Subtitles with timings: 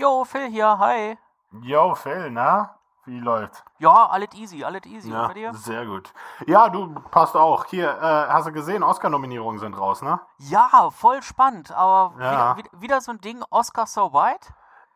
[0.00, 1.16] Jo, Phil hier, hi.
[1.62, 2.70] Yo, Phil, na?
[3.04, 3.64] Wie läuft's?
[3.80, 5.10] Ja, alles easy, alles easy.
[5.10, 5.52] Ja, Bei dir?
[5.54, 6.12] sehr gut.
[6.46, 7.64] Ja, du passt auch.
[7.64, 10.20] Hier, äh, hast du gesehen, Oscar-Nominierungen sind raus, ne?
[10.38, 12.30] Ja, voll spannend, aber Ja.
[12.30, 14.50] wieder, wieder, wieder so ein Ding, Oscar so white?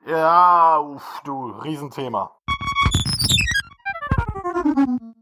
[0.06, 2.30] Ja, uff, du, Riesenthema.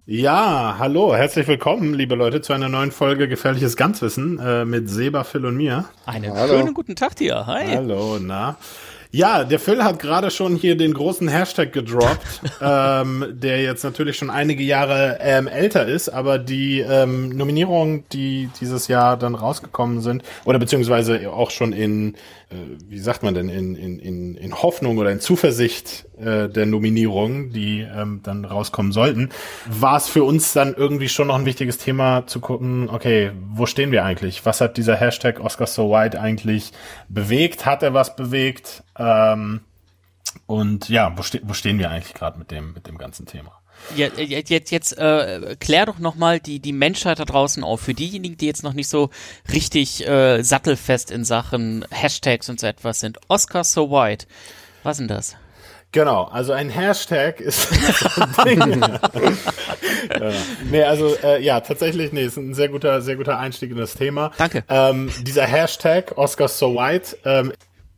[0.04, 5.24] Ja, hallo, herzlich willkommen, liebe Leute, zu einer neuen Folge Gefährliches Ganzwissen äh, mit Seba,
[5.24, 5.86] Phil und mir.
[6.04, 6.48] Einen Hallo.
[6.48, 7.76] schönen guten Tag dir, hi.
[7.76, 8.56] Hallo, na.
[9.13, 14.17] Ja, der Phil hat gerade schon hier den großen Hashtag gedroppt, ähm, der jetzt natürlich
[14.17, 20.00] schon einige Jahre ähm, älter ist, aber die ähm, Nominierungen, die dieses Jahr dann rausgekommen
[20.00, 22.14] sind, oder beziehungsweise auch schon in,
[22.50, 22.57] äh,
[22.89, 27.52] wie sagt man denn, in, in, in, in Hoffnung oder in Zuversicht äh, der Nominierungen,
[27.52, 29.30] die ähm, dann rauskommen sollten,
[29.66, 33.66] war es für uns dann irgendwie schon noch ein wichtiges Thema zu gucken, okay, wo
[33.66, 34.44] stehen wir eigentlich?
[34.46, 36.72] Was hat dieser Hashtag Oscar So White eigentlich
[37.08, 37.66] bewegt?
[37.66, 38.83] Hat er was bewegt?
[38.98, 39.60] Ähm,
[40.46, 43.52] und ja, wo, ste wo stehen wir eigentlich gerade mit dem, mit dem ganzen Thema?
[43.96, 47.80] Jetzt, jetzt, jetzt, jetzt äh, klär doch nochmal die, die Menschheit da draußen auf.
[47.80, 49.10] Für diejenigen, die jetzt noch nicht so
[49.52, 53.18] richtig äh, sattelfest in Sachen Hashtags und so etwas sind.
[53.28, 54.27] Oscar so white.
[54.82, 55.36] Was denn das?
[55.92, 57.69] Genau, also ein Hashtag ist
[58.16, 58.80] ein Ding.
[60.20, 60.33] ja.
[60.70, 63.94] Nee, also äh, ja, tatsächlich, nee, ist ein sehr guter, sehr guter Einstieg in das
[63.94, 64.30] Thema.
[64.38, 64.62] Danke.
[64.68, 67.52] Ähm, dieser Hashtag Oscar So White ähm,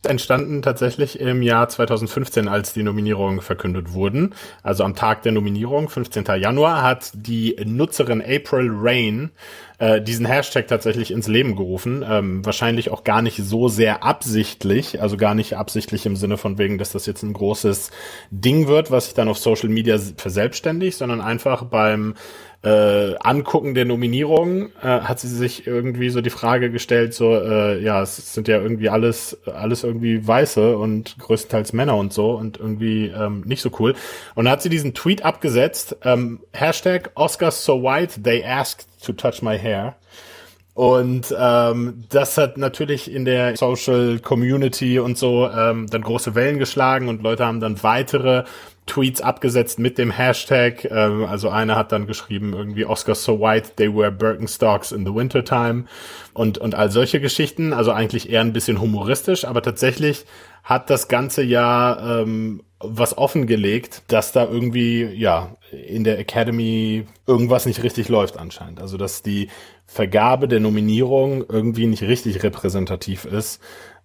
[0.04, 4.34] entstanden tatsächlich im Jahr 2015, als die Nominierungen verkündet wurden.
[4.62, 6.24] Also am Tag der Nominierung, 15.
[6.38, 9.30] Januar, hat die Nutzerin April Rain
[9.78, 12.04] äh, diesen Hashtag tatsächlich ins Leben gerufen.
[12.08, 16.58] Ähm, wahrscheinlich auch gar nicht so sehr absichtlich, also gar nicht absichtlich im Sinne von
[16.58, 17.90] wegen, dass das jetzt ein großes
[18.30, 22.14] Ding wird, was sich dann auf Social Media verselbstständigt, sondern einfach beim
[22.62, 27.82] äh, Angucken der Nominierungen äh, hat sie sich irgendwie so die Frage gestellt, so, äh,
[27.82, 32.58] ja, es sind ja irgendwie alles, alles irgendwie Weiße und größtenteils Männer und so und
[32.58, 33.94] irgendwie ähm, nicht so cool.
[34.36, 39.12] Und dann hat sie diesen Tweet abgesetzt, ähm, Hashtag Oscars so white, they asked to
[39.12, 39.96] touch my hair.
[40.74, 46.58] Und ähm, das hat natürlich in der Social Community und so ähm, dann große Wellen
[46.58, 48.44] geschlagen und Leute haben dann weitere
[48.86, 50.84] Tweets abgesetzt mit dem Hashtag.
[50.90, 55.14] Ähm, also einer hat dann geschrieben irgendwie Oscars so white, they wear Birkenstocks in the
[55.14, 55.84] wintertime
[56.34, 57.72] und und all solche Geschichten.
[57.72, 60.24] Also eigentlich eher ein bisschen humoristisch, aber tatsächlich
[60.64, 67.66] hat das ganze Jahr ähm, was offengelegt, dass da irgendwie ja in der Academy irgendwas
[67.66, 68.80] nicht richtig läuft anscheinend.
[68.80, 69.48] Also dass die
[69.86, 73.60] Vergabe der Nominierung irgendwie nicht richtig repräsentativ ist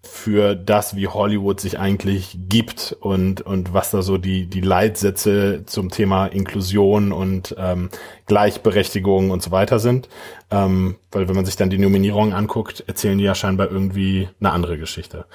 [0.07, 5.63] für das, wie Hollywood sich eigentlich gibt und und was da so die die Leitsätze
[5.66, 7.90] zum Thema Inklusion und ähm,
[8.25, 10.09] Gleichberechtigung und so weiter sind.
[10.50, 14.52] Ähm, weil wenn man sich dann die Nominierungen anguckt, erzählen die ja scheinbar irgendwie eine
[14.52, 15.25] andere Geschichte.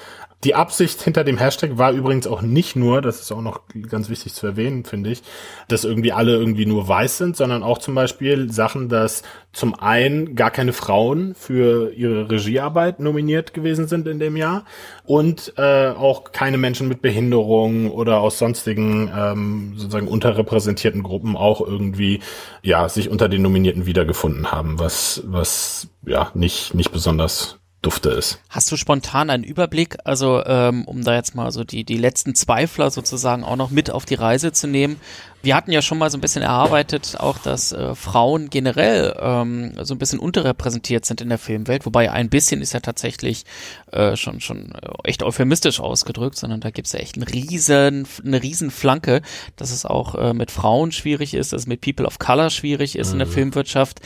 [0.44, 4.08] Die Absicht hinter dem Hashtag war übrigens auch nicht nur, das ist auch noch ganz
[4.08, 5.22] wichtig zu erwähnen, finde ich,
[5.68, 9.22] dass irgendwie alle irgendwie nur weiß sind, sondern auch zum Beispiel Sachen, dass
[9.52, 14.64] zum einen gar keine Frauen für ihre Regiearbeit nominiert gewesen sind in dem Jahr
[15.04, 21.60] und äh, auch keine Menschen mit Behinderung oder aus sonstigen ähm, sozusagen unterrepräsentierten Gruppen auch
[21.60, 22.20] irgendwie
[22.62, 28.38] ja sich unter den Nominierten wiedergefunden haben, was was ja nicht nicht besonders dufte ist.
[28.48, 32.34] Hast du spontan einen Überblick, also ähm, um da jetzt mal so die, die letzten
[32.34, 35.00] Zweifler sozusagen auch noch mit auf die Reise zu nehmen?
[35.42, 39.72] Wir hatten ja schon mal so ein bisschen erarbeitet, auch dass äh, Frauen generell ähm,
[39.82, 43.44] so ein bisschen unterrepräsentiert sind in der Filmwelt, wobei ein bisschen ist ja tatsächlich
[43.90, 48.40] äh, schon schon äh, echt euphemistisch ausgedrückt, sondern da gibt's ja echt einen riesen, eine
[48.40, 49.20] riesen Flanke,
[49.56, 52.96] dass es auch äh, mit Frauen schwierig ist, dass es mit People of Color schwierig
[52.96, 54.00] ist in der Filmwirtschaft.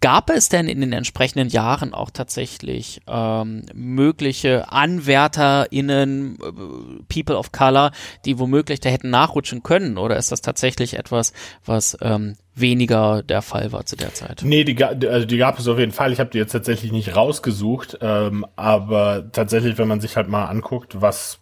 [0.00, 7.52] Gab es denn in den entsprechenden Jahren auch tatsächlich ähm, mögliche AnwärterInnen, äh, People of
[7.52, 7.92] Color,
[8.24, 9.98] die womöglich da hätten nachrutschen können?
[9.98, 11.32] Oder ist das tatsächlich etwas,
[11.64, 14.42] was ähm, weniger der Fall war zu der Zeit?
[14.44, 16.12] Nee, die, also die gab es auf jeden Fall.
[16.12, 20.46] Ich habe die jetzt tatsächlich nicht rausgesucht, ähm, aber tatsächlich, wenn man sich halt mal
[20.46, 21.38] anguckt, was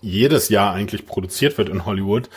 [0.00, 2.28] jedes Jahr eigentlich produziert wird in Hollywood,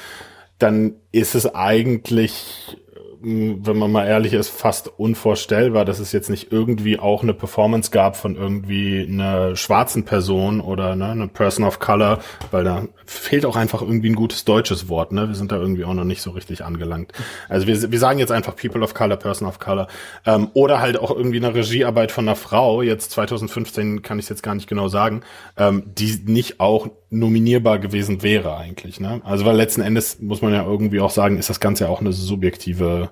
[0.59, 2.77] dann ist es eigentlich,
[3.25, 7.89] wenn man mal ehrlich ist, fast unvorstellbar, dass es jetzt nicht irgendwie auch eine Performance
[7.89, 12.19] gab von irgendwie einer schwarzen Person oder ne, eine Person of Color,
[12.51, 15.12] weil da fehlt auch einfach irgendwie ein gutes deutsches Wort.
[15.12, 15.27] Ne?
[15.27, 17.13] Wir sind da irgendwie auch noch nicht so richtig angelangt.
[17.50, 19.88] Also wir, wir sagen jetzt einfach People of Color, Person of Color
[20.25, 22.83] ähm, oder halt auch irgendwie eine Regiearbeit von einer Frau.
[22.83, 25.22] Jetzt 2015 kann ich es jetzt gar nicht genau sagen,
[25.57, 26.89] ähm, die nicht auch
[27.19, 29.00] nominierbar gewesen wäre eigentlich.
[29.00, 29.21] Ne?
[29.23, 32.01] Also weil letzten Endes muss man ja irgendwie auch sagen, ist das Ganze ja auch
[32.01, 33.12] eine subjektive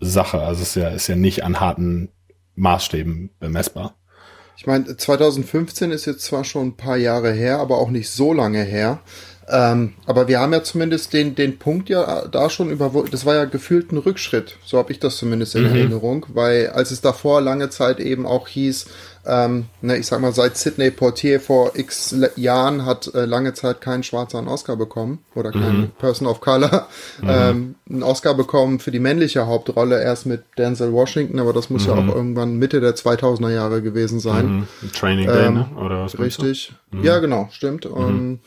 [0.00, 0.40] Sache.
[0.40, 2.10] Also es ist ja, ist ja nicht an harten
[2.56, 3.96] Maßstäben bemessbar.
[4.56, 8.32] Ich meine, 2015 ist jetzt zwar schon ein paar Jahre her, aber auch nicht so
[8.32, 9.00] lange her.
[9.48, 13.10] Ähm, aber wir haben ja zumindest den, den Punkt ja da schon überwunden.
[13.10, 14.56] Das war ja gefühlt ein Rückschritt.
[14.64, 15.70] So habe ich das zumindest in mhm.
[15.70, 18.86] Erinnerung, weil als es davor lange Zeit eben auch hieß,
[19.24, 23.80] ähm, ne, ich sag mal, seit Sidney Portier vor x Jahren hat äh, lange Zeit
[23.80, 25.90] kein Schwarzer einen Oscar bekommen oder kein mhm.
[25.98, 26.88] Person of Color
[27.20, 27.28] mhm.
[27.28, 31.86] ähm, einen Oscar bekommen für die männliche Hauptrolle erst mit Denzel Washington, aber das muss
[31.86, 31.88] mhm.
[31.88, 34.66] ja auch irgendwann Mitte der 2000er Jahre gewesen sein.
[34.82, 34.92] Mhm.
[34.92, 35.68] Training Day, ähm, ne?
[35.76, 36.72] oder was Richtig.
[36.90, 37.04] Mhm.
[37.04, 37.86] Ja, genau, stimmt.
[37.86, 38.38] Um, mhm.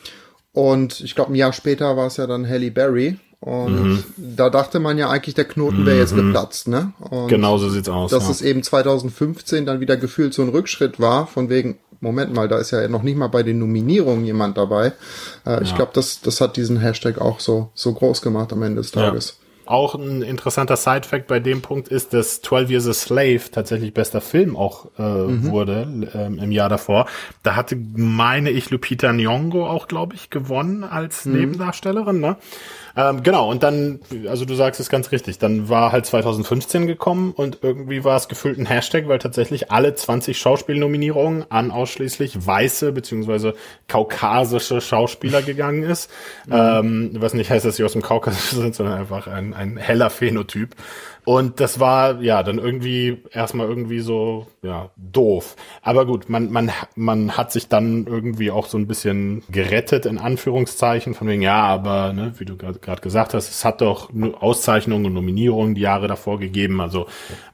[0.51, 4.03] und ich glaube, ein Jahr später war es ja dann Halle Berry, und mhm.
[4.17, 6.27] da dachte man ja eigentlich, der Knoten wäre jetzt mhm.
[6.27, 6.93] geplatzt, ne?
[6.99, 8.11] Und genau so sieht's aus.
[8.11, 8.31] Dass ja.
[8.31, 12.57] es eben 2015 dann wieder gefühlt so ein Rückschritt war, von wegen, Moment mal, da
[12.57, 14.93] ist ja noch nicht mal bei den Nominierungen jemand dabei.
[15.45, 15.61] Äh, ja.
[15.61, 18.91] Ich glaube, das, das hat diesen Hashtag auch so, so groß gemacht am Ende des
[18.91, 19.37] Tages.
[19.39, 19.45] Ja.
[19.67, 24.21] Auch ein interessanter Side-Fact bei dem Punkt ist, dass 12 Years a Slave tatsächlich bester
[24.21, 25.49] Film auch äh, mhm.
[25.49, 27.07] wurde ähm, im Jahr davor.
[27.41, 31.39] Da hatte, meine ich, Lupita Nyong'o auch, glaube ich, gewonnen als mhm.
[31.39, 32.19] Nebendarstellerin.
[32.19, 32.37] Ne?
[32.97, 37.33] Ähm, genau, und dann, also du sagst es ganz richtig, dann war halt 2015 gekommen
[37.35, 42.93] und irgendwie war es gefühlt ein Hashtag, weil tatsächlich alle 20 Schauspielnominierungen an ausschließlich weiße
[42.93, 43.53] beziehungsweise
[43.87, 46.09] kaukasische Schauspieler gegangen ist.
[46.47, 46.53] Mhm.
[46.53, 50.09] Ähm, was nicht heißt, dass sie aus dem Kaukasus sind, sondern einfach ein, ein heller
[50.09, 50.75] Phänotyp.
[51.25, 55.55] Und das war ja dann irgendwie erstmal irgendwie so ja doof.
[55.81, 60.19] Aber gut, man man man hat sich dann irgendwie auch so ein bisschen gerettet in
[60.19, 65.07] Anführungszeichen von wegen ja, aber ne, wie du gerade gesagt hast, es hat doch Auszeichnungen
[65.07, 67.07] und Nominierungen die Jahre davor gegeben, also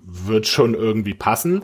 [0.04, 1.64] wird schon irgendwie passen.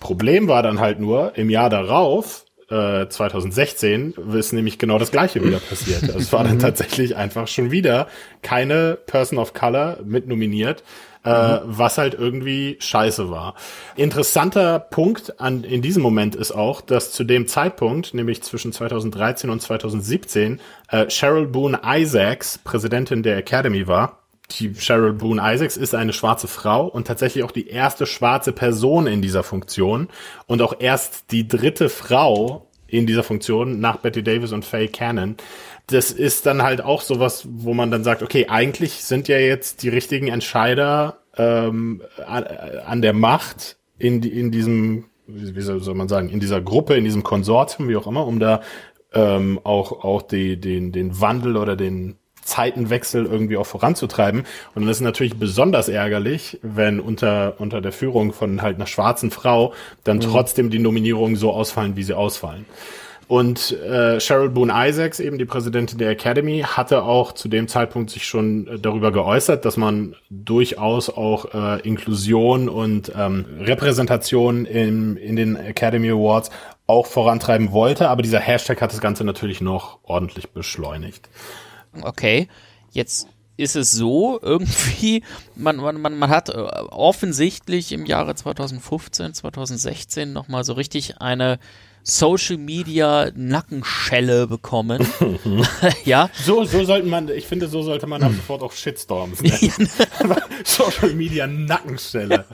[0.00, 5.42] Problem war dann halt nur im Jahr darauf 2016 äh, ist nämlich genau das gleiche
[5.42, 6.02] wieder passiert.
[6.16, 8.08] Es war dann tatsächlich einfach schon wieder
[8.42, 10.82] keine Person of Color mit nominiert
[11.26, 13.54] äh, was halt irgendwie scheiße war.
[13.96, 19.50] Interessanter Punkt an, in diesem Moment ist auch, dass zu dem Zeitpunkt, nämlich zwischen 2013
[19.50, 24.20] und 2017, äh, Cheryl Boone Isaacs Präsidentin der Academy war.
[24.52, 29.08] Die Cheryl Boone Isaacs ist eine schwarze Frau und tatsächlich auch die erste schwarze Person
[29.08, 30.06] in dieser Funktion
[30.46, 35.36] und auch erst die dritte Frau in dieser Funktion nach Betty Davis und Faye Cannon
[35.88, 39.82] das ist dann halt auch sowas, wo man dann sagt, okay, eigentlich sind ja jetzt
[39.82, 46.28] die richtigen Entscheider ähm, an, an der Macht in, in diesem, wie soll man sagen,
[46.28, 48.62] in dieser Gruppe, in diesem Konsortium, wie auch immer, um da
[49.12, 54.40] ähm, auch, auch die, den, den Wandel oder den Zeitenwechsel irgendwie auch voranzutreiben.
[54.40, 58.86] Und dann ist es natürlich besonders ärgerlich, wenn unter, unter der Führung von halt einer
[58.86, 59.72] schwarzen Frau
[60.04, 60.22] dann mhm.
[60.22, 62.66] trotzdem die Nominierungen so ausfallen, wie sie ausfallen.
[63.28, 68.10] Und äh, Cheryl Boone Isaacs, eben die Präsidentin der Academy, hatte auch zu dem Zeitpunkt
[68.10, 75.16] sich schon äh, darüber geäußert, dass man durchaus auch äh, Inklusion und ähm, Repräsentation in,
[75.16, 76.50] in den Academy Awards
[76.86, 78.08] auch vorantreiben wollte.
[78.08, 81.28] Aber dieser Hashtag hat das Ganze natürlich noch ordentlich beschleunigt.
[82.02, 82.46] Okay,
[82.92, 83.26] jetzt
[83.56, 85.24] ist es so, irgendwie,
[85.56, 91.58] man, man, man, man hat äh, offensichtlich im Jahre 2015, 2016 nochmal so richtig eine
[92.08, 95.04] Social Media Nackenschelle bekommen.
[96.04, 96.30] ja.
[96.34, 99.90] So, so sollte man, ich finde, so sollte man ab sofort auch Shitstorms nennen.
[100.64, 102.44] Social Media Nackenschelle.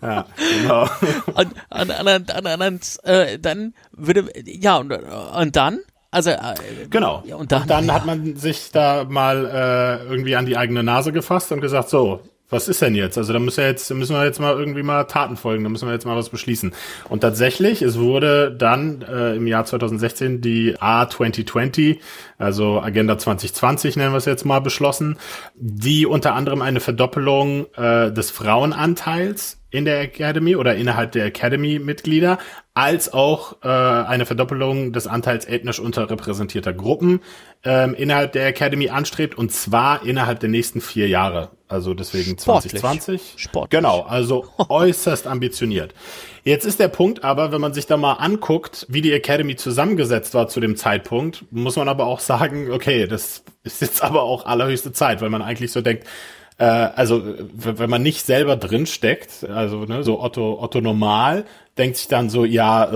[0.00, 0.26] Ja,
[0.58, 0.88] genau.
[1.34, 5.80] Und, und, und, und, und äh, dann würde, ja, und, und dann?
[6.10, 6.54] Also äh,
[6.88, 7.22] genau.
[7.26, 7.92] Ja, und dann, und dann ja.
[7.92, 12.20] hat man sich da mal äh, irgendwie an die eigene Nase gefasst und gesagt, so,
[12.54, 13.18] was ist denn jetzt?
[13.18, 15.86] Also da müssen wir jetzt, müssen wir jetzt mal irgendwie mal Taten folgen, da müssen
[15.86, 16.72] wir jetzt mal was beschließen.
[17.08, 21.98] Und tatsächlich, es wurde dann äh, im Jahr 2016 die A2020,
[22.38, 25.18] also Agenda 2020 nennen wir es jetzt mal, beschlossen,
[25.56, 32.38] die unter anderem eine Verdoppelung äh, des Frauenanteils in der Academy oder innerhalb der Academy-Mitglieder,
[32.74, 37.20] als auch äh, eine Verdoppelung des Anteils ethnisch unterrepräsentierter Gruppen
[37.62, 41.50] ähm, innerhalb der Academy anstrebt und zwar innerhalb der nächsten vier Jahre.
[41.68, 42.72] Also deswegen Sportlich.
[42.72, 43.34] 2020.
[43.36, 43.70] Sportlich.
[43.70, 45.94] Genau, also äußerst ambitioniert.
[46.42, 50.34] Jetzt ist der Punkt aber, wenn man sich da mal anguckt, wie die Academy zusammengesetzt
[50.34, 54.46] war zu dem Zeitpunkt, muss man aber auch sagen, okay, das ist jetzt aber auch
[54.46, 56.06] allerhöchste Zeit, weil man eigentlich so denkt,
[56.58, 57.22] äh, also
[57.54, 61.44] wenn man nicht selber drin steckt, also ne, so Otto Otto normal,
[61.78, 62.88] denkt sich dann so, ja,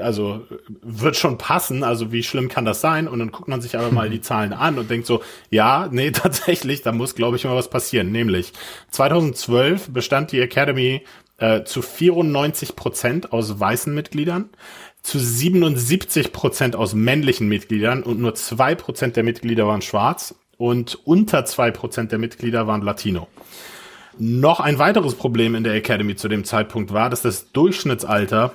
[0.00, 0.46] also
[0.82, 3.08] wird schon passen, also wie schlimm kann das sein?
[3.08, 6.10] Und dann guckt man sich aber mal die Zahlen an und denkt so, ja, nee,
[6.12, 8.10] tatsächlich, da muss, glaube ich, mal was passieren.
[8.12, 8.52] Nämlich
[8.90, 11.02] 2012 bestand die Academy
[11.38, 14.50] äh, zu 94 Prozent aus weißen Mitgliedern
[15.02, 20.98] zu 77 Prozent aus männlichen Mitgliedern und nur zwei Prozent der Mitglieder waren schwarz und
[21.06, 23.28] unter zwei Prozent der Mitglieder waren Latino.
[24.22, 28.52] Noch ein weiteres Problem in der Academy zu dem Zeitpunkt war, dass das Durchschnittsalter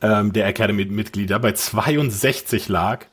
[0.00, 3.04] ähm, der Academy-Mitglieder bei 62 lag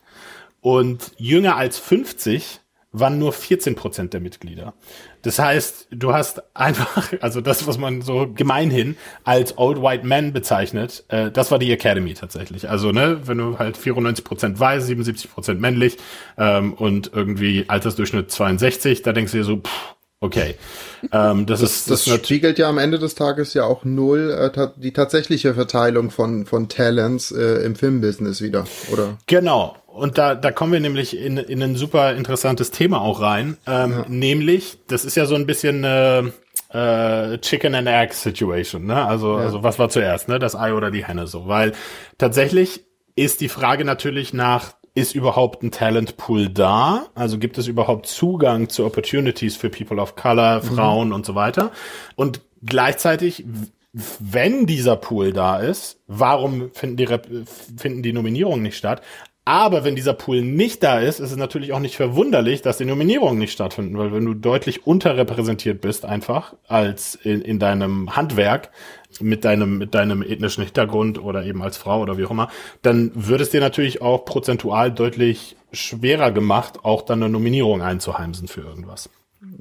[0.61, 2.61] Und jünger als 50
[2.93, 4.75] waren nur 14 Prozent der Mitglieder.
[5.23, 8.95] Das heißt, du hast einfach, also das, was man so gemeinhin
[9.25, 12.69] als Old White Man bezeichnet, äh, das war die Academy tatsächlich.
[12.69, 15.97] Also, ne, wenn du halt 94 Prozent weiß, 77 Prozent männlich
[16.37, 20.55] ähm, und irgendwie Altersdurchschnitt 62, da denkst du dir so, pff, Okay.
[21.11, 24.31] Ähm, das, das, ist, das, das spiegelt ja am Ende des Tages ja auch null
[24.31, 29.17] äh, ta die tatsächliche Verteilung von, von Talents äh, im Filmbusiness wieder, oder?
[29.27, 29.77] Genau.
[29.85, 33.57] Und da, da kommen wir nämlich in, in ein super interessantes Thema auch rein.
[33.67, 34.05] Ähm, ja.
[34.07, 36.33] Nämlich, das ist ja so ein bisschen eine
[36.73, 39.05] äh, Chicken and Egg Situation, ne?
[39.05, 39.45] Also, ja.
[39.45, 40.39] also was war zuerst, ne?
[40.39, 41.47] Das Ei oder die Henne so.
[41.47, 41.73] Weil
[42.17, 47.05] tatsächlich ist die Frage natürlich nach ist überhaupt ein Talentpool da?
[47.13, 50.75] Also gibt es überhaupt Zugang zu Opportunities für People of Color, mhm.
[50.75, 51.13] Frauen mhm.
[51.13, 51.71] und so weiter?
[52.15, 53.45] Und gleichzeitig,
[53.93, 57.07] wenn dieser Pool da ist, warum finden die,
[57.77, 59.03] finden die Nominierungen nicht statt?
[59.45, 62.85] Aber wenn dieser Pool nicht da ist, ist es natürlich auch nicht verwunderlich, dass die
[62.85, 68.71] Nominierungen nicht stattfinden, weil wenn du deutlich unterrepräsentiert bist einfach als in, in deinem Handwerk
[69.21, 72.49] mit deinem mit deinem ethnischen Hintergrund oder eben als Frau oder wie auch immer,
[72.81, 78.47] dann würde es dir natürlich auch prozentual deutlich schwerer gemacht, auch dann eine Nominierung einzuheimsen
[78.47, 79.09] für irgendwas.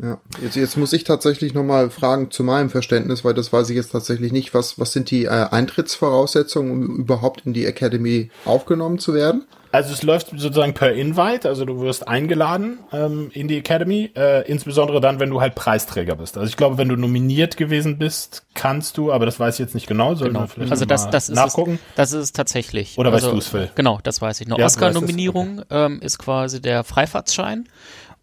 [0.03, 3.77] Ja, jetzt, jetzt muss ich tatsächlich nochmal fragen zu meinem Verständnis, weil das weiß ich
[3.77, 4.55] jetzt tatsächlich nicht.
[4.55, 9.45] Was, was sind die äh, Eintrittsvoraussetzungen, um überhaupt in die Academy aufgenommen zu werden?
[9.73, 14.51] Also es läuft sozusagen per Invite, also du wirst eingeladen ähm, in die Academy, äh,
[14.51, 16.39] insbesondere dann, wenn du halt Preisträger bist.
[16.39, 19.75] Also ich glaube, wenn du nominiert gewesen bist, kannst du, aber das weiß ich jetzt
[19.75, 20.15] nicht genau.
[20.15, 20.47] genau.
[20.71, 21.79] Also das, das ist nachgucken.
[21.91, 22.97] Es, das ist es tatsächlich.
[22.97, 23.71] Oder also, weißt du es, Phil?
[23.75, 24.59] Genau, das weiß ich noch.
[24.59, 25.67] Ja, Oscar-Nominierung okay.
[25.69, 27.69] ähm, ist quasi der Freifahrtsschein.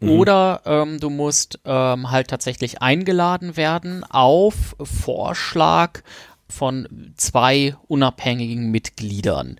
[0.03, 0.09] Mhm.
[0.09, 6.01] Oder ähm, du musst ähm, halt tatsächlich eingeladen werden auf Vorschlag
[6.49, 9.59] von zwei unabhängigen Mitgliedern.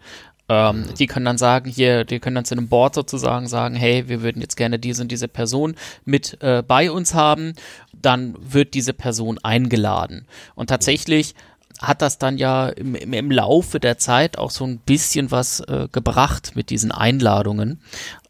[0.50, 4.10] Ähm, die können dann sagen, hier, die können dann zu einem Board sozusagen sagen, hey,
[4.10, 7.54] wir würden jetzt gerne diese und diese Person mit äh, bei uns haben.
[7.94, 10.28] Dann wird diese Person eingeladen.
[10.56, 11.36] Und tatsächlich
[11.84, 15.88] hat das dann ja im, im, Laufe der Zeit auch so ein bisschen was äh,
[15.92, 17.82] gebracht mit diesen Einladungen.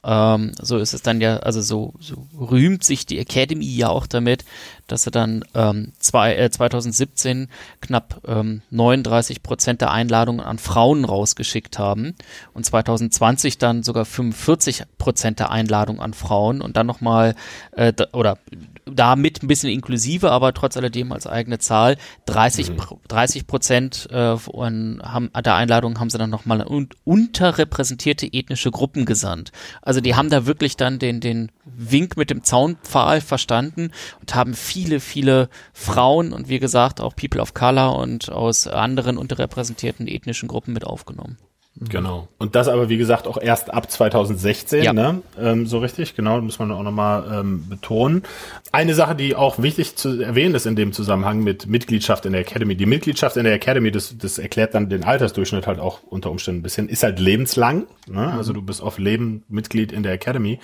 [0.03, 4.07] Ähm, so ist es dann ja, also so, so rühmt sich die Academy ja auch
[4.07, 4.43] damit,
[4.87, 7.47] dass sie dann ähm, zwei, äh, 2017
[7.79, 12.15] knapp ähm, 39 Prozent der Einladungen an Frauen rausgeschickt haben
[12.53, 17.35] und 2020 dann sogar 45 Prozent der Einladungen an Frauen und dann nochmal
[17.71, 18.39] äh, oder
[18.85, 22.77] damit ein bisschen inklusive, aber trotz alledem als eigene Zahl 30 mhm.
[23.07, 29.05] 30 Prozent äh, von, haben, der Einladungen haben sie dann nochmal un unterrepräsentierte ethnische Gruppen
[29.05, 29.51] gesandt.
[29.81, 34.53] Also die haben da wirklich dann den den Wink mit dem Zaunpfahl verstanden und haben
[34.53, 40.47] viele, viele Frauen und wie gesagt auch People of Color und aus anderen unterrepräsentierten ethnischen
[40.47, 41.37] Gruppen mit aufgenommen.
[41.75, 41.89] Mhm.
[41.89, 42.27] Genau.
[42.37, 44.93] Und das aber, wie gesagt, auch erst ab 2016, ja.
[44.93, 45.21] ne?
[45.39, 48.23] Ähm, so richtig, genau, muss man auch nochmal ähm, betonen.
[48.71, 52.41] Eine Sache, die auch wichtig zu erwähnen ist in dem Zusammenhang mit Mitgliedschaft in der
[52.41, 52.75] Academy.
[52.75, 56.59] Die Mitgliedschaft in der Academy, das, das erklärt dann den Altersdurchschnitt halt auch unter Umständen
[56.59, 57.87] ein bisschen, ist halt lebenslang.
[58.07, 58.21] Ne?
[58.21, 58.37] Mhm.
[58.37, 60.59] Also du bist auf Leben Mitglied in der Academy.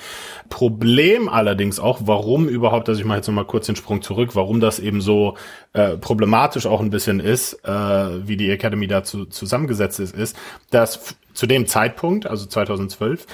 [0.50, 4.60] Problem allerdings auch, warum überhaupt, also ich mache jetzt nochmal kurz den Sprung zurück, warum
[4.60, 5.36] das eben so
[5.74, 10.36] äh, problematisch auch ein bisschen ist, äh, wie die Academy dazu zusammengesetzt ist, ist,
[10.70, 10.99] dass
[11.34, 13.26] zu dem Zeitpunkt, also 2012,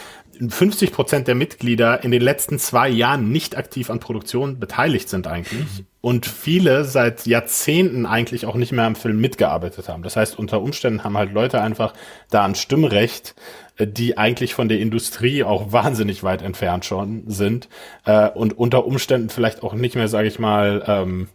[0.50, 5.28] 50 Prozent der Mitglieder in den letzten zwei Jahren nicht aktiv an Produktion beteiligt sind
[5.28, 10.04] eigentlich und viele seit Jahrzehnten eigentlich auch nicht mehr am Film mitgearbeitet haben.
[10.04, 11.94] Das heißt, unter Umständen haben halt Leute einfach
[12.30, 13.34] da ein Stimmrecht,
[13.78, 17.70] äh, die eigentlich von der Industrie auch wahnsinnig weit entfernt schon sind
[18.06, 21.28] äh, und unter Umständen vielleicht auch nicht mehr, sage ich mal, ähm,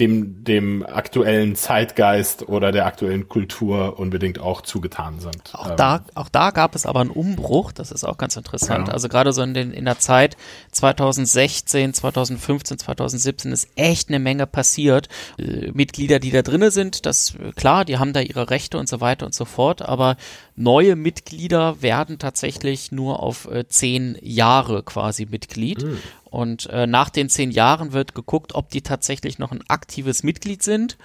[0.00, 5.54] dem, dem aktuellen Zeitgeist oder der aktuellen Kultur unbedingt auch zugetan sind.
[5.54, 5.76] Auch, ähm.
[5.76, 8.88] da, auch da gab es aber einen Umbruch, das ist auch ganz interessant.
[8.88, 8.94] Ja.
[8.94, 10.36] Also gerade so in, den, in der Zeit
[10.72, 15.08] 2016, 2015, 2017 ist echt eine Menge passiert.
[15.38, 19.00] Äh, Mitglieder, die da drinnen sind, das klar, die haben da ihre Rechte und so
[19.00, 20.16] weiter und so fort, aber
[20.56, 25.84] neue Mitglieder werden tatsächlich nur auf äh, zehn Jahre quasi Mitglied.
[25.84, 25.98] Mhm.
[26.24, 30.62] Und äh, nach den zehn Jahren wird geguckt, ob die tatsächlich noch ein aktives Mitglied
[30.62, 30.96] sind,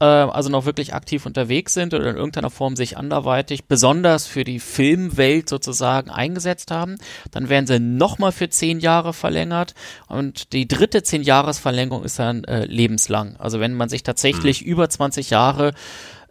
[0.00, 4.44] äh, also noch wirklich aktiv unterwegs sind oder in irgendeiner Form sich anderweitig besonders für
[4.44, 6.96] die Filmwelt sozusagen eingesetzt haben.
[7.30, 9.74] Dann werden sie nochmal für zehn Jahre verlängert
[10.06, 13.36] und die dritte zehn Jahres Verlängerung ist dann äh, lebenslang.
[13.38, 14.68] Also wenn man sich tatsächlich mhm.
[14.68, 15.72] über 20 Jahre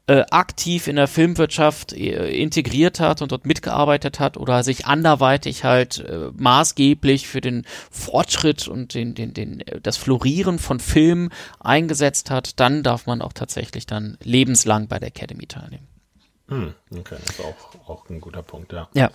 [0.07, 5.63] äh, aktiv in der Filmwirtschaft äh, integriert hat und dort mitgearbeitet hat oder sich anderweitig
[5.63, 11.29] halt äh, maßgeblich für den Fortschritt und den, den, den, äh, das Florieren von Filmen
[11.59, 15.87] eingesetzt hat, dann darf man auch tatsächlich dann lebenslang bei der Academy teilnehmen.
[16.47, 18.87] Hm, okay, das ist auch, auch ein guter Punkt, ja.
[18.93, 19.11] Ja.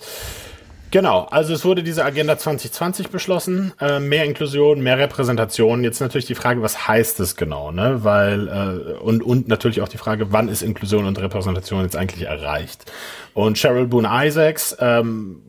[0.92, 5.84] Genau, also es wurde diese Agenda 2020 beschlossen, äh, mehr Inklusion, mehr Repräsentation.
[5.84, 8.04] Jetzt natürlich die Frage, was heißt es genau, ne?
[8.04, 12.28] Weil äh, und und natürlich auch die Frage, wann ist Inklusion und Repräsentation jetzt eigentlich
[12.28, 12.92] erreicht?
[13.32, 15.40] Und Cheryl Boone Isaacs ähm,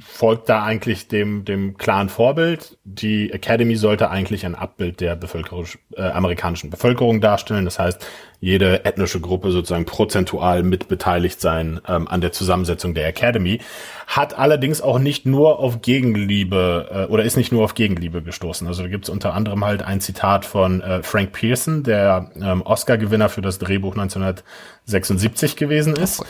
[0.00, 2.78] folgt da eigentlich dem, dem klaren Vorbild.
[2.84, 5.66] Die Academy sollte eigentlich ein Abbild der Bevölkerung,
[5.96, 7.64] äh, amerikanischen Bevölkerung darstellen.
[7.64, 8.04] Das heißt,
[8.40, 13.60] jede ethnische Gruppe sozusagen prozentual mitbeteiligt sein ähm, an der Zusammensetzung der Academy.
[14.06, 18.66] Hat allerdings auch nicht nur auf Gegenliebe äh, oder ist nicht nur auf Gegenliebe gestoßen.
[18.66, 22.62] Also da gibt es unter anderem halt ein Zitat von äh, Frank Pearson, der ähm,
[22.62, 26.24] Oscar-Gewinner für das Drehbuch 1976 gewesen ist.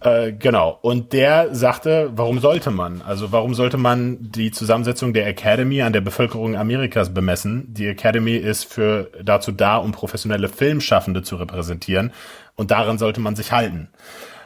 [0.00, 0.78] Äh, genau.
[0.80, 3.02] Und der sagte, warum sollte man?
[3.02, 7.72] Also warum sollte man die Zusammensetzung der Academy an der Bevölkerung Amerikas bemessen?
[7.74, 12.12] Die Academy ist für dazu da, um professionelle Filmschaffende zu repräsentieren.
[12.56, 13.88] Und daran sollte man sich halten.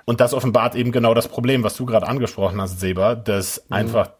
[0.05, 3.77] Und das offenbart eben genau das Problem, was du gerade angesprochen hast, Seba, dass mhm.
[3.77, 4.11] einfach,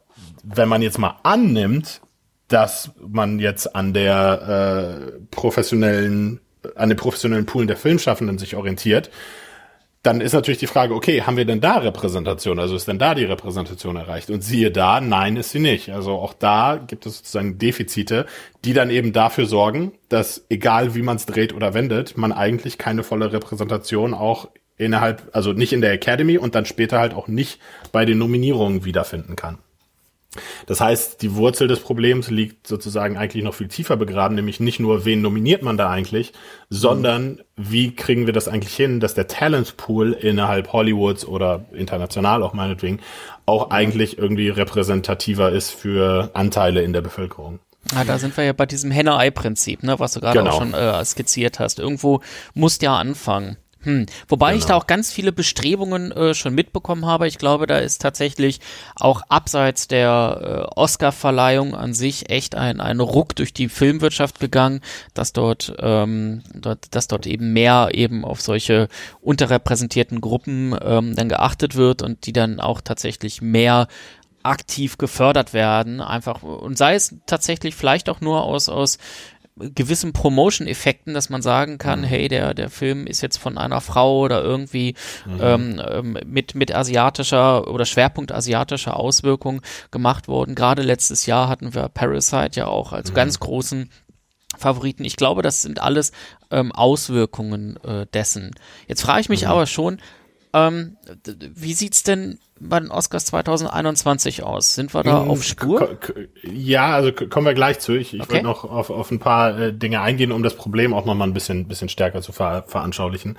[0.45, 2.01] wenn man jetzt mal annimmt,
[2.49, 6.41] dass man jetzt an der äh, professionellen,
[6.77, 9.11] an den professionellen Poolen der Filmschaffenden sich orientiert,
[10.05, 12.59] dann ist natürlich die Frage, okay, haben wir denn da Repräsentation?
[12.59, 14.29] Also ist denn da die Repräsentation erreicht?
[14.29, 15.93] Und siehe da, nein, ist sie nicht.
[15.93, 18.27] Also auch da gibt es sozusagen Defizite,
[18.67, 22.77] die dann eben dafür sorgen, dass egal wie man es dreht oder wendet, man eigentlich
[22.77, 27.27] keine volle Repräsentation auch innerhalb, also nicht in der Academy und dann später halt auch
[27.27, 27.59] nicht
[27.91, 29.59] bei den Nominierungen wiederfinden kann.
[30.67, 34.81] Das heißt, die Wurzel des Problems liegt sozusagen eigentlich noch viel tiefer begraben, nämlich nicht
[34.81, 36.33] nur, wen nominiert man da eigentlich,
[36.71, 42.53] sondern wie kriegen wir das eigentlich hin, dass der Talentpool innerhalb Hollywoods oder international auch
[42.53, 43.01] meinetwegen
[43.47, 47.61] auch eigentlich irgendwie repräsentativer ist für Anteile in der Bevölkerung.
[47.95, 50.53] Ja, da sind wir ja bei diesem Henne-Ei-Prinzip, ne, was du gerade genau.
[50.53, 51.79] auch schon äh, skizziert hast.
[51.79, 52.21] Irgendwo
[52.55, 53.57] musst ja anfangen.
[53.85, 54.07] Hm.
[54.29, 54.59] Wobei genau.
[54.59, 57.29] ich da auch ganz viele Bestrebungen äh, schon mitbekommen habe.
[57.29, 58.61] Ich glaube, da ist tatsächlich
[58.97, 64.81] auch abseits der äh, Oscar-Verleihung an sich echt ein, ein Ruck durch die Filmwirtschaft gegangen,
[65.13, 68.89] dass dort, ähm, dort, dass dort eben mehr eben auf solche
[69.21, 73.89] unterrepräsentierten Gruppen ähm, dann geachtet wird und die dann auch tatsächlich mehr
[74.45, 78.99] aktiv gefördert werden, einfach und sei es tatsächlich vielleicht auch nur aus aus
[79.57, 82.05] gewissen Promotion-Effekten, dass man sagen kann, mhm.
[82.05, 84.95] hey, der, der Film ist jetzt von einer Frau oder irgendwie
[85.27, 85.41] mhm.
[85.41, 90.55] ähm, ähm mit, mit asiatischer oder Schwerpunkt asiatischer Auswirkung gemacht worden.
[90.55, 93.15] Gerade letztes Jahr hatten wir Parasite ja auch als mhm.
[93.15, 93.91] ganz großen
[94.59, 95.05] Favoriten.
[95.05, 96.13] Ich glaube, das sind alles
[96.51, 98.53] ähm, Auswirkungen äh, dessen.
[98.89, 99.49] Jetzt frage ich mich mhm.
[99.49, 100.01] aber schon,
[100.53, 100.97] ähm,
[101.55, 104.75] wie sieht's denn bei den Oscars 2021 aus?
[104.75, 105.99] Sind wir da hm, auf Spur?
[106.43, 107.95] Ja, also kommen wir gleich zu.
[107.95, 108.35] Ich, ich okay.
[108.35, 111.35] will noch auf, auf ein paar äh, Dinge eingehen, um das Problem auch nochmal ein
[111.35, 113.37] bisschen, bisschen stärker zu ver, veranschaulichen.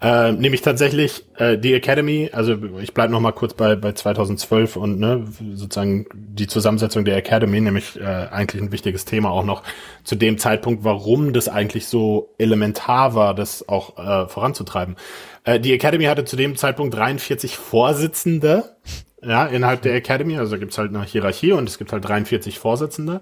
[0.00, 5.00] Äh, nämlich tatsächlich äh, die Academy, also ich bleibe nochmal kurz bei, bei 2012 und
[5.00, 9.62] ne, sozusagen die Zusammensetzung der Academy, nämlich äh, eigentlich ein wichtiges Thema auch noch
[10.04, 14.96] zu dem Zeitpunkt, warum das eigentlich so elementar war, das auch äh, voranzutreiben.
[15.46, 18.65] Äh, die Academy hatte zu dem Zeitpunkt 43 Vorsitzende
[19.22, 23.20] ja, innerhalb der Academy, also gibt's halt eine Hierarchie und es gibt halt 43 Vorsitzende.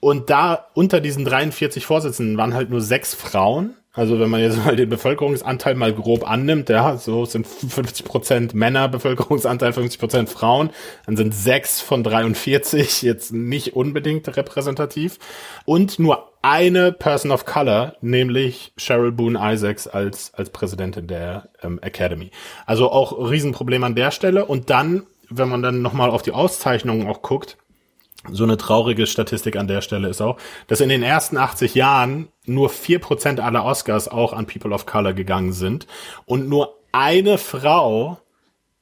[0.00, 3.74] Und da unter diesen 43 Vorsitzenden waren halt nur sechs Frauen.
[3.94, 8.54] Also wenn man jetzt mal den Bevölkerungsanteil mal grob annimmt, ja, so sind 50 Prozent
[8.54, 10.70] Männer, Bevölkerungsanteil 50 Prozent Frauen,
[11.06, 15.18] dann sind sechs von 43 jetzt nicht unbedingt repräsentativ.
[15.64, 21.78] Und nur eine Person of Color, nämlich Cheryl Boone Isaacs als, als Präsidentin der ähm,
[21.80, 22.32] Academy.
[22.66, 24.44] Also auch Riesenproblem an der Stelle.
[24.44, 27.56] Und dann, wenn man dann nochmal auf die Auszeichnungen auch guckt,
[28.30, 32.28] so eine traurige Statistik an der Stelle ist auch, dass in den ersten 80 Jahren
[32.46, 35.86] nur vier Prozent aller Oscars auch an People of Color gegangen sind
[36.26, 38.18] und nur eine Frau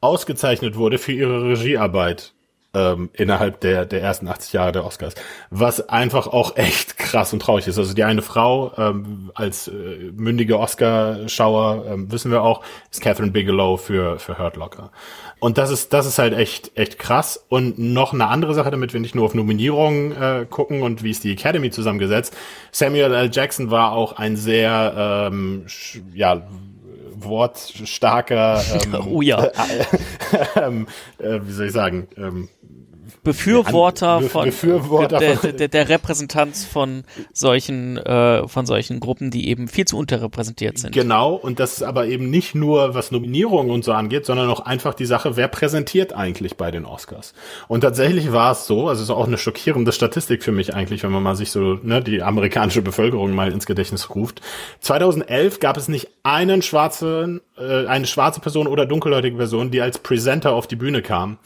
[0.00, 2.34] ausgezeichnet wurde für ihre Regiearbeit
[2.74, 5.14] ähm, innerhalb der, der ersten 80 Jahre der Oscars.
[5.50, 7.78] Was einfach auch echt krass und traurig ist.
[7.78, 9.72] Also die eine Frau ähm, als äh,
[10.14, 14.90] mündige Oscar-Schauer, ähm, wissen wir auch, ist Catherine Bigelow für, für Hurt Locker.
[15.42, 17.44] Und das ist, das ist halt echt, echt krass.
[17.48, 21.10] Und noch eine andere Sache, damit wir nicht nur auf Nominierungen äh, gucken und wie
[21.10, 22.36] ist die Academy zusammengesetzt.
[22.70, 23.28] Samuel L.
[23.32, 25.66] Jackson war auch ein sehr, ähm,
[26.14, 26.46] ja,
[27.16, 29.44] wortstarker, ähm, oh ja.
[30.54, 30.68] äh,
[31.18, 32.48] äh, wie soll ich sagen, ähm,
[33.22, 39.48] Befürworter Be von Befürworter der, der, der Repräsentanz von solchen äh, von solchen Gruppen, die
[39.48, 40.92] eben viel zu unterrepräsentiert sind.
[40.92, 44.60] Genau, und das ist aber eben nicht nur was Nominierungen und so angeht, sondern auch
[44.60, 47.34] einfach die Sache, wer präsentiert eigentlich bei den Oscars.
[47.68, 51.02] Und tatsächlich war es so, also es ist auch eine schockierende Statistik für mich eigentlich,
[51.02, 54.40] wenn man mal sich so ne, die amerikanische Bevölkerung mal ins Gedächtnis ruft.
[54.80, 59.98] 2011 gab es nicht einen schwarzen, äh, eine schwarze Person oder dunkelhäutige Person, die als
[59.98, 61.38] Presenter auf die Bühne kam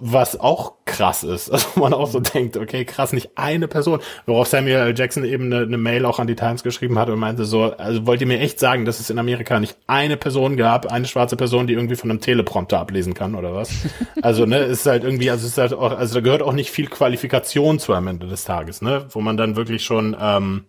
[0.00, 1.50] was auch krass ist.
[1.56, 4.00] Also man auch so denkt, okay, krass, nicht eine Person.
[4.26, 4.94] Worauf Samuel L.
[4.98, 8.06] Jackson eben eine, eine, Mail auch an die Times geschrieben hat und meinte so, also
[8.06, 11.36] wollt ihr mir echt sagen, dass es in Amerika nicht eine Person gab, eine schwarze
[11.36, 13.70] Person, die irgendwie von einem Teleprompter ablesen kann oder was?
[14.22, 16.70] Also, ne, ist halt irgendwie, also es ist halt auch, also da gehört auch nicht
[16.70, 19.06] viel Qualifikation zu am Ende des Tages, ne?
[19.10, 20.64] Wo man dann wirklich schon, ähm,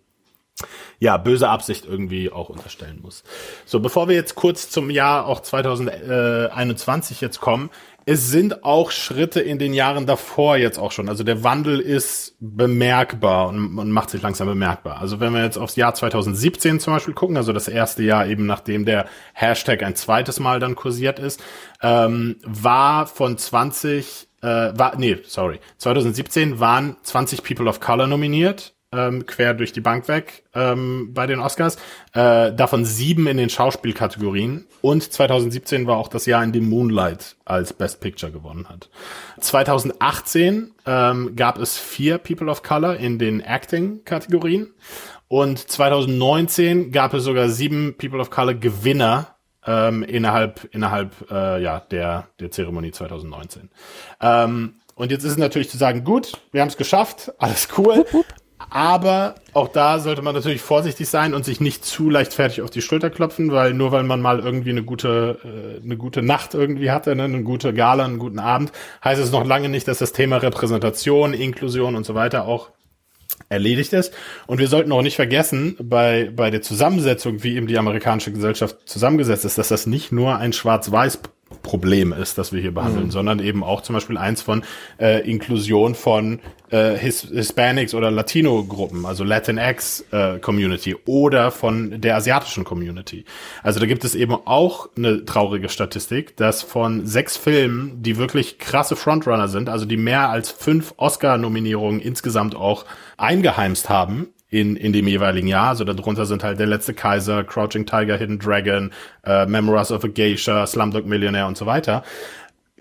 [0.98, 3.22] ja, böse Absicht irgendwie auch unterstellen muss.
[3.64, 7.70] So, bevor wir jetzt kurz zum Jahr auch 2021 jetzt kommen,
[8.08, 11.10] es sind auch Schritte in den Jahren davor jetzt auch schon.
[11.10, 14.98] Also der Wandel ist bemerkbar und, und, macht sich langsam bemerkbar.
[14.98, 18.46] Also wenn wir jetzt aufs Jahr 2017 zum Beispiel gucken, also das erste Jahr eben
[18.46, 21.42] nachdem der Hashtag ein zweites Mal dann kursiert ist,
[21.82, 28.74] ähm, war von 20, äh, war, nee, sorry, 2017 waren 20 People of Color nominiert
[28.92, 31.76] ähm, quer durch die Bank weg ähm, bei den Oscars.
[32.14, 34.66] Äh, davon sieben in den Schauspielkategorien.
[34.80, 38.88] Und 2017 war auch das Jahr, in dem Moonlight als Best Picture gewonnen hat.
[39.40, 44.68] 2018 ähm, gab es vier People of Color in den Acting-Kategorien.
[45.28, 49.34] Und 2019 gab es sogar sieben People of Color Gewinner
[49.66, 53.68] ähm, innerhalb innerhalb äh, ja der der Zeremonie 2019.
[54.22, 58.06] Ähm, und jetzt ist es natürlich zu sagen, gut, wir haben es geschafft, alles cool.
[58.70, 62.82] Aber auch da sollte man natürlich vorsichtig sein und sich nicht zu leichtfertig auf die
[62.82, 66.90] Schulter klopfen, weil nur weil man mal irgendwie eine gute, äh, eine gute Nacht irgendwie
[66.90, 68.72] hatte, ne, eine gute Gala, einen guten Abend,
[69.04, 72.70] heißt es noch lange nicht, dass das Thema Repräsentation, Inklusion und so weiter auch
[73.48, 74.12] erledigt ist.
[74.46, 78.76] Und wir sollten auch nicht vergessen, bei, bei der Zusammensetzung, wie eben die amerikanische Gesellschaft
[78.86, 81.20] zusammengesetzt ist, dass das nicht nur ein schwarz-weiß
[81.68, 83.10] Problem ist, das wir hier behandeln, mhm.
[83.10, 84.62] sondern eben auch zum Beispiel eins von
[84.98, 92.16] äh, Inklusion von äh, His Hispanics oder Latino-Gruppen, also Latinx äh, Community oder von der
[92.16, 93.26] asiatischen Community.
[93.62, 98.58] Also da gibt es eben auch eine traurige Statistik, dass von sechs Filmen, die wirklich
[98.58, 102.86] krasse Frontrunner sind, also die mehr als fünf Oscar-Nominierungen insgesamt auch
[103.18, 105.68] eingeheimst haben, in, in dem jeweiligen Jahr.
[105.68, 108.92] Also darunter sind halt Der letzte Kaiser, Crouching Tiger, Hidden Dragon,
[109.24, 112.02] äh, Memoirs of a Geisha, Slumdog Millionaire und so weiter.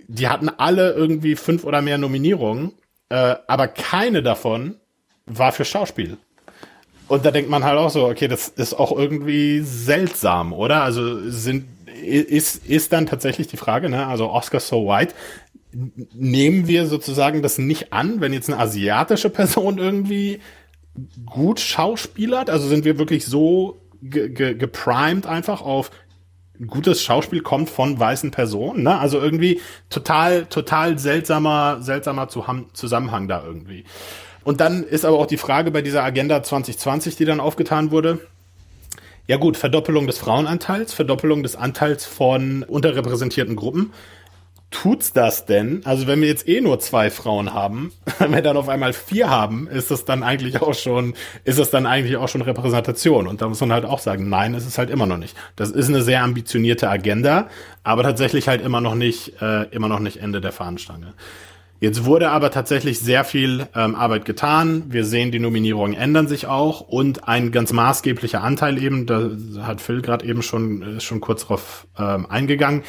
[0.08, 2.72] Die hatten alle irgendwie fünf oder mehr Nominierungen,
[3.10, 4.76] äh, aber keine davon
[5.26, 6.18] war für Schauspiel.
[7.10, 10.84] Und da denkt man halt auch so, okay, das ist auch irgendwie seltsam, oder?
[10.84, 11.66] Also sind
[12.04, 14.08] ist ist dann tatsächlich die Frage, ne?
[14.08, 15.14] Also Oscar so white,
[16.14, 20.40] nehmen wir sozusagen das nicht an, wenn jetzt eine asiatische Person irgendwie
[21.26, 22.50] gut schauspielert?
[22.50, 25.92] Also sind wir wirklich so ge ge geprimed einfach auf
[26.66, 28.98] gutes Schauspiel kommt von weißen Personen, ne?
[28.98, 33.84] Also irgendwie total, total seltsamer, seltsamer Zusammenhang da irgendwie.
[34.44, 38.20] Und dann ist aber auch die Frage bei dieser Agenda 2020, die dann aufgetan wurde.
[39.28, 43.92] Ja gut, Verdoppelung des Frauenanteils, Verdoppelung des Anteils von unterrepräsentierten Gruppen
[44.72, 45.82] tut's das denn?
[45.86, 49.30] Also wenn wir jetzt eh nur zwei Frauen haben, wenn wir dann auf einmal vier
[49.30, 53.28] haben, ist das dann eigentlich auch schon, ist das dann eigentlich auch schon Repräsentation?
[53.28, 55.36] Und da muss man halt auch sagen, nein, ist es halt immer noch nicht.
[55.56, 57.48] Das ist eine sehr ambitionierte Agenda,
[57.84, 61.14] aber tatsächlich halt immer noch nicht, äh, immer noch nicht Ende der Fahnenstange.
[61.80, 64.86] Jetzt wurde aber tatsächlich sehr viel ähm, Arbeit getan.
[64.88, 69.30] Wir sehen, die Nominierungen ändern sich auch und ein ganz maßgeblicher Anteil eben, da
[69.62, 72.82] hat Phil gerade eben schon, schon kurz drauf ähm, eingegangen,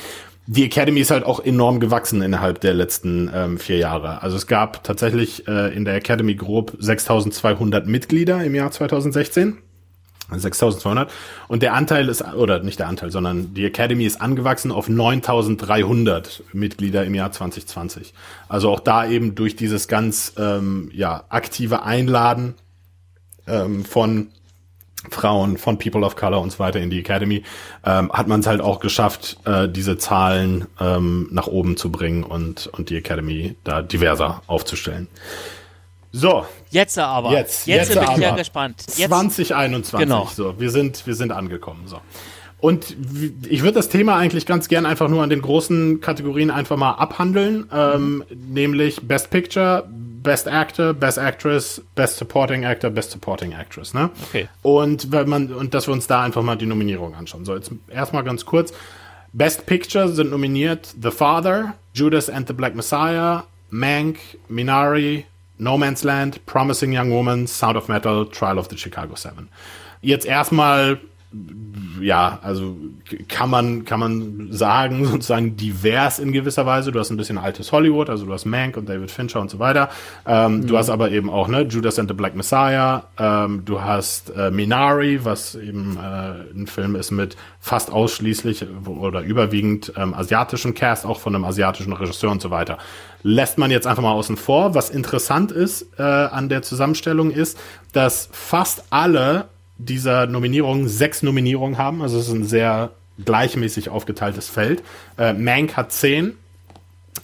[0.50, 4.22] die Academy ist halt auch enorm gewachsen innerhalb der letzten ähm, vier Jahre.
[4.22, 9.58] Also es gab tatsächlich äh, in der Academy grob 6.200 Mitglieder im Jahr 2016.
[10.30, 11.11] 6200
[11.48, 16.42] und der Anteil ist oder nicht der Anteil, sondern die Academy ist angewachsen auf 9300
[16.52, 18.12] Mitglieder im Jahr 2020.
[18.46, 22.54] Also auch da eben durch dieses ganz ähm, ja aktive Einladen
[23.46, 24.28] ähm, von
[25.11, 27.44] Frauen, von People of Color und so weiter in die Academy,
[27.84, 32.24] ähm, hat man es halt auch geschafft, äh, diese Zahlen ähm, nach oben zu bringen
[32.24, 35.08] und, und die Academy da diverser aufzustellen.
[36.11, 36.46] So.
[36.70, 37.30] Jetzt aber.
[37.32, 38.84] Jetzt, jetzt, jetzt bin ich ja gespannt.
[38.96, 39.98] Jetzt, 2021.
[39.98, 40.28] Genau.
[40.34, 41.82] So, wir sind, wir sind angekommen.
[41.87, 42.00] So.
[42.61, 42.96] Und
[43.48, 46.92] ich würde das Thema eigentlich ganz gern einfach nur an den großen Kategorien einfach mal
[46.92, 49.88] abhandeln, ähm, nämlich Best Picture,
[50.22, 54.11] Best Actor, Best Actress, Best Supporting Actor, Best Supporting Actress, ne?
[54.28, 54.48] Okay.
[54.62, 57.44] Und wenn man und dass wir uns da einfach mal die Nominierung anschauen.
[57.44, 58.72] So, jetzt erstmal ganz kurz.
[59.33, 65.26] Best Picture sind nominiert The Father, Judas and the Black Messiah, Mank, Minari,
[65.59, 69.48] No Man's Land, Promising Young Woman, Sound of Metal, Trial of the Chicago Seven.
[70.00, 70.98] Jetzt erstmal
[72.00, 72.76] ja, also
[73.28, 76.90] kann man, kann man sagen, sozusagen divers in gewisser Weise.
[76.90, 79.58] Du hast ein bisschen altes Hollywood, also du hast Mank und David Fincher und so
[79.58, 79.90] weiter.
[80.26, 80.66] Ähm, mhm.
[80.66, 83.04] Du hast aber eben auch ne, Judas and the Black Messiah.
[83.18, 89.20] Ähm, du hast äh, Minari, was eben äh, ein Film ist mit fast ausschließlich oder
[89.20, 92.78] überwiegend ähm, asiatischen Cast, auch von einem asiatischen Regisseur und so weiter.
[93.22, 94.74] Lässt man jetzt einfach mal außen vor.
[94.74, 97.58] Was interessant ist äh, an der Zusammenstellung ist,
[97.92, 102.02] dass fast alle dieser Nominierungen sechs Nominierungen haben.
[102.02, 102.90] Also es ist ein sehr
[103.24, 104.82] gleichmäßig aufgeteiltes Feld.
[105.16, 106.36] Äh, Mank hat zehn.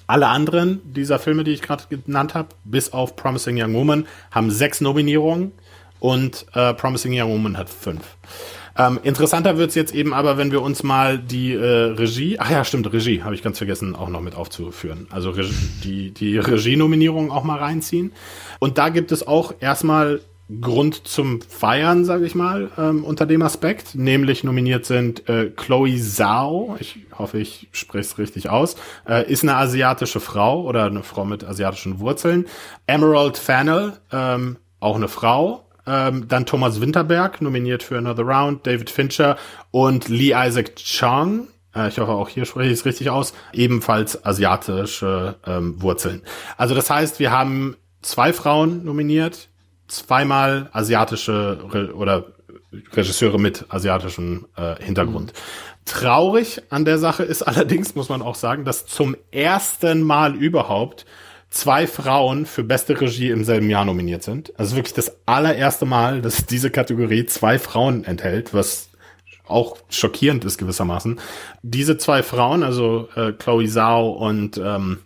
[0.07, 4.51] Alle anderen dieser Filme, die ich gerade genannt habe, bis auf Promising Young Woman, haben
[4.51, 5.53] sechs Nominierungen
[5.99, 8.03] und äh, Promising Young Woman hat fünf.
[8.77, 12.65] Ähm, interessanter wird's jetzt eben aber, wenn wir uns mal die äh, Regie, ach ja,
[12.65, 15.07] stimmt, Regie, habe ich ganz vergessen, auch noch mit aufzuführen.
[15.11, 18.13] Also Regie, die, die Regie-Nominierung auch mal reinziehen.
[18.59, 20.21] Und da gibt es auch erstmal
[20.61, 23.95] Grund zum Feiern, sage ich mal, ähm, unter dem Aspekt.
[23.95, 28.77] Nämlich nominiert sind äh, Chloe Zhao, ich hoffe, ich spreche es richtig aus,
[29.09, 32.47] äh, ist eine asiatische Frau oder eine Frau mit asiatischen Wurzeln.
[32.87, 35.65] Emerald Fennel, ähm, auch eine Frau.
[35.87, 39.37] Ähm, dann Thomas Winterberg, nominiert für Another Round, David Fincher
[39.71, 44.25] und Lee Isaac Chung, äh, ich hoffe, auch hier spreche ich es richtig aus, ebenfalls
[44.25, 46.23] asiatische ähm, Wurzeln.
[46.57, 49.49] Also das heißt, wir haben zwei Frauen nominiert,
[49.89, 52.27] zweimal asiatische Re oder
[52.93, 55.33] Regisseure mit asiatischem äh, Hintergrund.
[55.33, 55.39] Mhm.
[55.85, 61.07] Traurig an der Sache ist allerdings, muss man auch sagen, dass zum ersten Mal überhaupt
[61.51, 64.59] zwei Frauen für beste Regie im selben Jahr nominiert sind.
[64.59, 68.91] Also wirklich das allererste Mal, dass diese Kategorie zwei Frauen enthält, was
[69.47, 71.21] auch schockierend ist gewissermaßen.
[71.63, 74.99] Diese zwei Frauen, also äh, Chloe Zhao und ähm,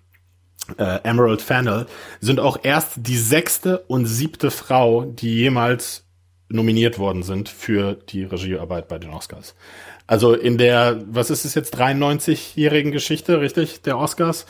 [0.77, 1.87] äh, Emerald Fennel,
[2.21, 6.05] sind auch erst die sechste und siebte Frau, die jemals
[6.49, 9.55] nominiert worden sind für die Regiearbeit bei den Oscars.
[10.07, 14.47] Also in der, was ist es jetzt, 93-jährigen Geschichte, richtig, der Oscars,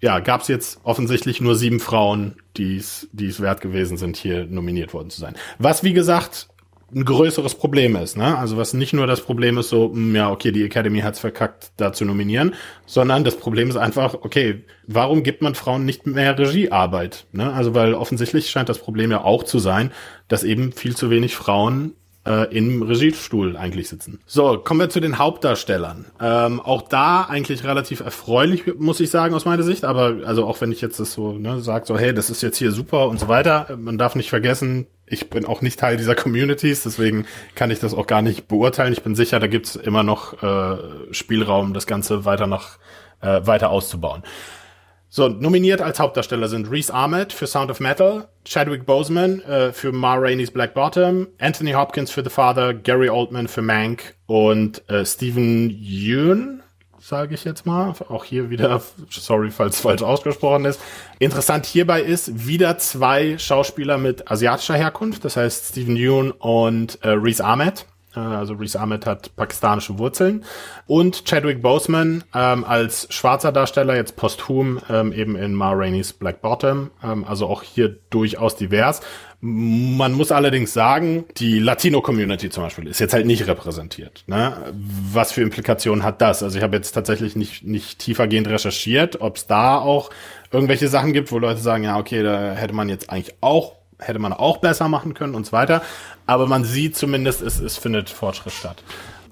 [0.00, 4.94] ja, gab es jetzt offensichtlich nur sieben Frauen, die es wert gewesen sind, hier nominiert
[4.94, 5.34] worden zu sein.
[5.58, 6.48] Was, wie gesagt,
[6.94, 8.16] ein größeres Problem ist.
[8.16, 8.36] Ne?
[8.36, 11.20] Also was nicht nur das Problem ist, so, mh, hm, ja, okay, die Academy hat's
[11.20, 12.54] verkackt, da zu nominieren,
[12.86, 17.26] sondern das Problem ist einfach, okay, warum gibt man Frauen nicht mehr Regiearbeit?
[17.32, 17.52] Ne?
[17.52, 19.92] Also weil offensichtlich scheint das Problem ja auch zu sein,
[20.28, 21.94] dass eben viel zu wenig Frauen
[22.26, 24.20] äh, im Regiestuhl eigentlich sitzen.
[24.26, 26.06] So, kommen wir zu den Hauptdarstellern.
[26.20, 29.84] Ähm, auch da eigentlich relativ erfreulich, muss ich sagen, aus meiner Sicht.
[29.84, 32.58] Aber also auch wenn ich jetzt das so ne, sage, so hey, das ist jetzt
[32.58, 36.14] hier super und so weiter, man darf nicht vergessen, ich bin auch nicht Teil dieser
[36.14, 38.92] Communities, deswegen kann ich das auch gar nicht beurteilen.
[38.92, 42.78] Ich bin sicher, da gibt's immer noch äh, Spielraum, das Ganze weiter nach
[43.20, 44.22] äh, weiter auszubauen.
[45.12, 49.90] So, nominiert als Hauptdarsteller sind Reese Ahmed für Sound of Metal, Chadwick Boseman äh, für
[49.90, 55.04] Ma Rainey's Black Bottom, Anthony Hopkins für The Father, Gary Oldman für Mank und äh,
[55.04, 56.62] Stephen Yeun,
[57.10, 57.92] sage ich jetzt mal.
[58.08, 60.80] Auch hier wieder, sorry, falls falsch ausgesprochen ist.
[61.18, 67.10] Interessant hierbei ist wieder zwei Schauspieler mit asiatischer Herkunft, das heißt Stephen Yeun und äh,
[67.10, 67.84] Reese Ahmed.
[68.14, 70.44] Äh, also Reese Ahmed hat pakistanische Wurzeln.
[70.86, 76.42] Und Chadwick Boseman ähm, als schwarzer Darsteller, jetzt posthum, ähm, eben in Ma Rainey's Black
[76.42, 76.90] Bottom.
[77.02, 79.00] Ähm, also auch hier durchaus divers.
[79.42, 84.22] Man muss allerdings sagen, die Latino-Community zum Beispiel ist jetzt halt nicht repräsentiert.
[84.26, 84.54] Ne?
[85.12, 86.42] Was für Implikationen hat das?
[86.42, 90.10] Also ich habe jetzt tatsächlich nicht, nicht tiefergehend recherchiert, ob es da auch
[90.52, 94.18] irgendwelche Sachen gibt, wo Leute sagen, ja, okay, da hätte man jetzt eigentlich auch hätte
[94.18, 95.82] man auch besser machen können und so weiter.
[96.26, 98.82] Aber man sieht zumindest, es, es findet Fortschritt statt.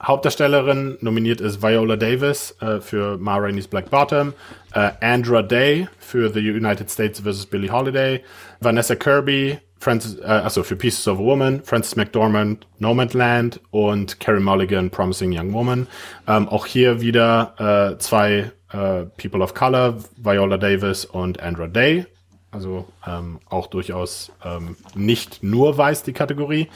[0.03, 4.33] Hauptdarstellerin nominiert ist Viola Davis äh, für Ma Rainey's Black Bottom,
[4.73, 7.47] äh, Andra Day für The United States vs.
[7.47, 8.23] Billie Holiday,
[8.61, 14.41] Vanessa Kirby, Francis, äh, also für Pieces of a Woman, Francis McDormand, Nomadland und Carrie
[14.41, 15.89] Mulligan, Promising Young Woman.
[16.29, 22.07] Ähm, auch hier wieder äh, zwei äh, People of Color, Viola Davis und Andra Day.
[22.51, 26.69] Also ähm, auch durchaus ähm, nicht nur weiß die Kategorie.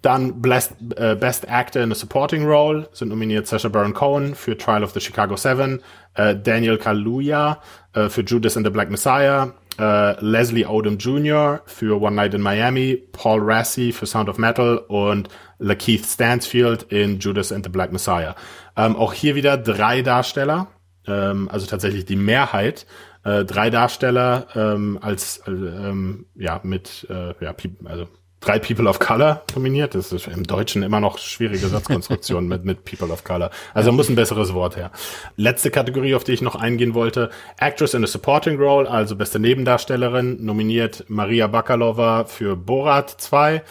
[0.00, 4.56] Dann Best, äh, Best Actor in a Supporting Role sind nominiert Sacha Baron Cohen für
[4.56, 5.82] Trial of the Chicago Seven,
[6.14, 7.60] äh, Daniel Kaluuya
[7.94, 11.62] äh, für Judas and the Black Messiah, äh, Leslie Odom Jr.
[11.66, 15.28] für One Night in Miami, Paul Rassi für Sound of Metal und
[15.58, 18.36] Lakeith Stansfield in Judas and the Black Messiah.
[18.76, 20.68] Ähm, auch hier wieder drei Darsteller,
[21.08, 22.86] ähm, also tatsächlich die Mehrheit
[23.28, 28.08] äh, drei Darsteller ähm, als äh, ähm, ja mit äh, ja also
[28.40, 29.94] drei People of Color nominiert.
[29.94, 33.50] Das ist im Deutschen immer noch schwierige Satzkonstruktion mit mit People of Color.
[33.74, 34.90] Also muss ein besseres Wort her.
[35.36, 39.38] Letzte Kategorie, auf die ich noch eingehen wollte: Actress in a Supporting Role, also beste
[39.38, 43.62] Nebendarstellerin, nominiert Maria Bakalova für Borat 2,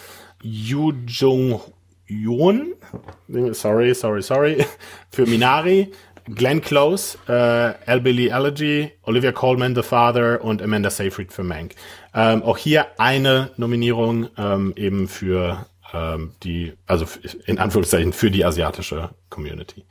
[0.42, 1.60] Yu Jung
[2.08, 2.74] Yoon,
[3.52, 4.64] sorry, sorry, sorry,
[5.10, 5.92] für Minari,
[6.34, 8.00] Glenn Close, äh, L.
[8.00, 11.74] Billy Elegy, Olivia Colman, The Father und Amanda Seyfried für Mank.
[12.14, 17.06] Ähm, auch hier eine Nominierung ähm, eben für ähm, die, also
[17.46, 19.84] in Anführungszeichen für die asiatische Community.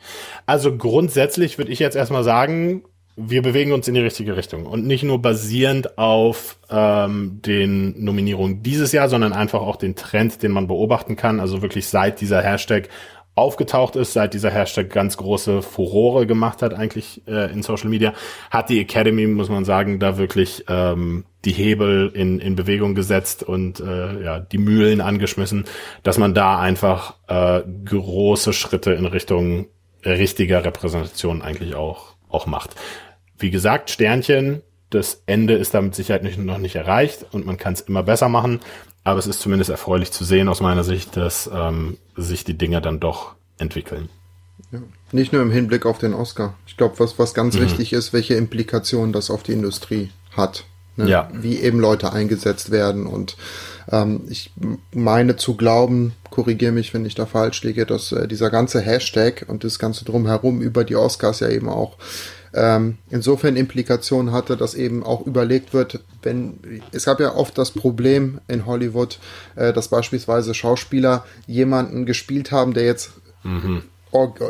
[0.45, 2.83] Also grundsätzlich würde ich jetzt erstmal sagen,
[3.19, 8.61] wir bewegen uns in die richtige Richtung und nicht nur basierend auf ähm, den Nominierungen
[8.61, 11.39] dieses Jahr, sondern einfach auch den Trend, den man beobachten kann.
[11.39, 12.89] Also wirklich seit dieser Hashtag
[13.37, 18.13] aufgetaucht ist, seit dieser Hashtag ganz große Furore gemacht hat eigentlich äh, in Social Media,
[18.49, 23.43] hat die Academy, muss man sagen, da wirklich ähm, die Hebel in, in Bewegung gesetzt
[23.43, 25.65] und äh, ja, die Mühlen angeschmissen,
[26.03, 29.67] dass man da einfach äh, große Schritte in Richtung
[30.03, 32.75] richtiger Repräsentation eigentlich auch, auch macht.
[33.37, 37.73] Wie gesagt, Sternchen, das Ende ist damit Sicherheit nicht, noch nicht erreicht und man kann
[37.73, 38.59] es immer besser machen,
[39.03, 42.81] aber es ist zumindest erfreulich zu sehen aus meiner Sicht, dass ähm, sich die Dinge
[42.81, 44.09] dann doch entwickeln.
[44.71, 44.79] Ja.
[45.11, 46.55] Nicht nur im Hinblick auf den Oscar.
[46.65, 47.61] Ich glaube, was, was ganz mhm.
[47.61, 50.65] wichtig ist, welche Implikationen das auf die Industrie hat.
[50.97, 51.09] Ne?
[51.09, 51.29] Ja.
[51.31, 53.05] Wie eben Leute eingesetzt werden.
[53.05, 53.37] Und
[53.89, 54.51] ähm, ich
[54.93, 59.45] meine zu glauben, korrigiere mich, wenn ich da falsch liege, dass äh, dieser ganze Hashtag
[59.47, 61.97] und das ganze drumherum über die Oscars ja eben auch
[62.53, 67.71] ähm, insofern Implikationen hatte, dass eben auch überlegt wird, wenn es gab ja oft das
[67.71, 69.19] Problem in Hollywood,
[69.55, 73.11] äh, dass beispielsweise Schauspieler jemanden gespielt haben, der jetzt
[73.43, 73.83] mhm.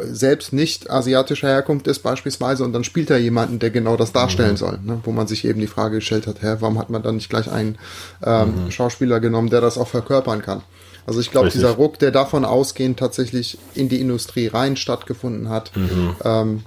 [0.03, 4.51] selbst nicht asiatischer Herkunft ist beispielsweise und dann spielt er jemanden, der genau das darstellen
[4.51, 4.57] mhm.
[4.57, 4.99] soll, ne?
[5.03, 7.51] wo man sich eben die Frage gestellt hat, hä, warum hat man dann nicht gleich
[7.51, 7.77] einen
[8.23, 8.71] ähm, mhm.
[8.71, 10.61] Schauspieler genommen, der das auch verkörpern kann?
[11.07, 15.71] Also ich glaube, dieser Ruck, der davon ausgehend tatsächlich in die Industrie rein stattgefunden hat,
[15.73, 16.15] mhm.
[16.25, 16.63] ähm,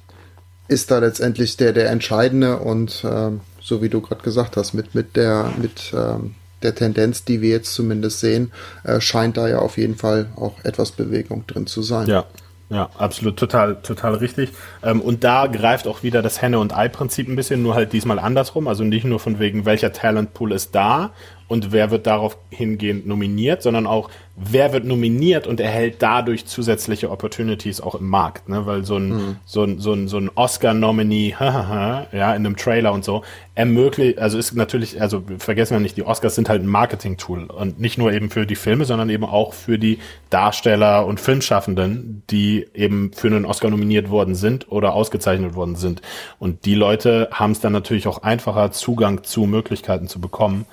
[0.71, 4.95] ist da letztendlich der, der entscheidende und ähm, so wie du gerade gesagt hast, mit,
[4.95, 8.53] mit der, mit ähm, der Tendenz, die wir jetzt zumindest sehen,
[8.85, 12.07] äh, scheint da ja auf jeden Fall auch etwas Bewegung drin zu sein.
[12.07, 12.25] Ja,
[12.71, 14.51] ja, absolut, total, total richtig.
[14.85, 18.21] Ähm, und da greift auch wieder das Henne- und Ei-Prinzip ein bisschen, nur halt diesmal
[18.21, 18.69] andersrum.
[18.69, 21.11] Also nicht nur von wegen, welcher Talentpool ist da
[21.49, 24.09] und wer wird darauf hingehend nominiert, sondern auch,
[24.43, 28.65] wer wird nominiert und erhält dadurch zusätzliche Opportunities auch im Markt, ne?
[28.65, 29.37] Weil so ein, mhm.
[29.45, 33.23] so ein, so ein, so ein Oscar-Nominee, ja, in einem Trailer und so,
[33.55, 37.79] ermöglicht, also ist natürlich, also vergessen wir nicht, die Oscars sind halt ein Marketing-Tool und
[37.79, 39.99] nicht nur eben für die Filme, sondern eben auch für die
[40.31, 46.01] Darsteller und Filmschaffenden, die eben für einen Oscar nominiert worden sind oder ausgezeichnet worden sind.
[46.39, 50.65] Und die Leute haben es dann natürlich auch einfacher, Zugang zu Möglichkeiten zu bekommen.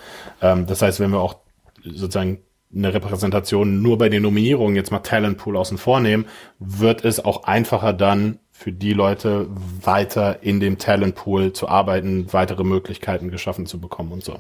[0.42, 1.36] Ähm, das heißt, wenn wir auch
[1.84, 2.40] sozusagen
[2.78, 6.26] eine Repräsentation nur bei den Nominierungen jetzt mal Talentpool außen vor nehmen,
[6.60, 9.48] wird es auch einfacher dann für die Leute
[9.84, 14.40] weiter in dem Talentpool zu arbeiten, weitere Möglichkeiten geschaffen zu bekommen und so.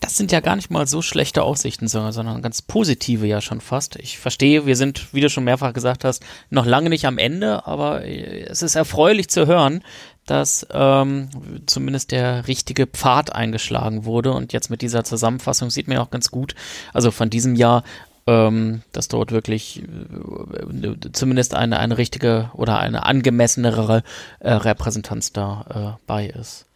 [0.00, 3.96] Das sind ja gar nicht mal so schlechte Aussichten, sondern ganz positive ja schon fast.
[3.96, 7.66] Ich verstehe, wir sind, wie du schon mehrfach gesagt hast, noch lange nicht am Ende,
[7.66, 9.82] aber es ist erfreulich zu hören,
[10.26, 11.28] dass ähm,
[11.66, 14.32] zumindest der richtige Pfad eingeschlagen wurde.
[14.32, 16.54] Und jetzt mit dieser Zusammenfassung sieht man ja auch ganz gut,
[16.92, 17.84] also von diesem Jahr,
[18.26, 24.02] ähm, dass dort wirklich äh, zumindest eine, eine richtige oder eine angemessenere
[24.40, 26.66] äh, Repräsentanz da äh, ist.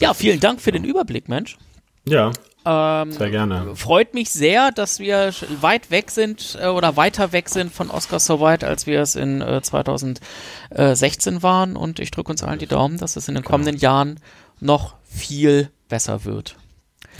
[0.00, 1.58] Ja, vielen Dank für den Überblick, Mensch.
[2.08, 2.32] Ja.
[2.68, 3.76] Ähm, Sehr gerne.
[3.76, 8.18] Freut mich sehr, dass wir weit weg sind äh, oder weiter weg sind von Oscar
[8.18, 11.76] so weit, als wir es in äh, 2016 waren.
[11.76, 13.52] Und ich drücke uns allen die Daumen, dass es in den genau.
[13.52, 14.18] kommenden Jahren
[14.58, 16.56] noch viel besser wird.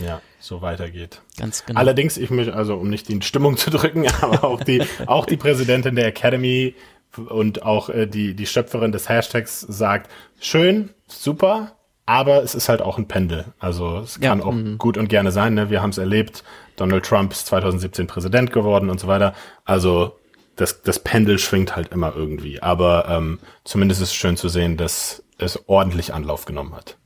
[0.05, 1.21] Ja, so weitergeht.
[1.37, 1.79] Ganz genau.
[1.79, 5.37] Allerdings, ich möchte, also um nicht die Stimmung zu drücken, aber auch die, auch die
[5.37, 6.75] Präsidentin der Academy
[7.15, 11.76] und auch äh, die, die Schöpferin des Hashtags sagt, schön, super,
[12.07, 13.45] aber es ist halt auch ein Pendel.
[13.59, 14.77] Also es kann ja, auch mh.
[14.77, 15.53] gut und gerne sein.
[15.53, 15.69] Ne?
[15.69, 16.43] Wir haben es erlebt.
[16.77, 19.33] Donald Trump ist 2017 Präsident geworden und so weiter.
[19.65, 20.17] Also
[20.55, 22.63] das, das Pendel schwingt halt immer irgendwie.
[22.63, 26.97] Aber ähm, zumindest ist es schön zu sehen, dass es ordentlich Anlauf genommen hat.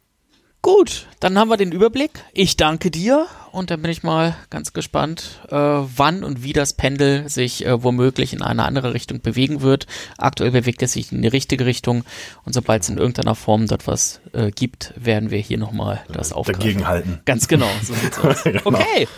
[0.74, 2.12] Gut, dann haben wir den Überblick.
[2.34, 6.72] Ich danke dir und dann bin ich mal ganz gespannt, äh, wann und wie das
[6.72, 9.86] Pendel sich äh, womöglich in eine andere Richtung bewegen wird.
[10.18, 12.06] Aktuell bewegt es sich in die richtige Richtung
[12.46, 16.32] und sobald es in irgendeiner Form dort was äh, gibt, werden wir hier nochmal das
[16.32, 16.62] aufgreifen.
[16.62, 17.20] Dagegenhalten.
[17.26, 18.44] Ganz genau, so sieht's aus.
[18.44, 18.62] genau.
[18.64, 19.10] Okay,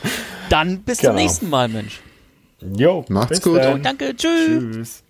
[0.49, 1.11] dann bis genau.
[1.11, 2.01] zum nächsten Mal, Mensch.
[2.75, 3.59] Jo, macht's gut.
[3.59, 3.83] Dann.
[3.83, 4.47] Danke, tschüss.
[4.47, 5.03] Tschüss.